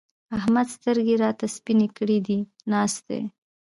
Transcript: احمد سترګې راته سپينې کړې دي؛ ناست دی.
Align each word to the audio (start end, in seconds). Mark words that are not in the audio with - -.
احمد 0.37 0.67
سترګې 0.75 1.15
راته 1.23 1.45
سپينې 1.55 1.87
کړې 1.97 2.17
دي؛ 2.25 2.39
ناست 2.71 3.01
دی. 3.09 3.21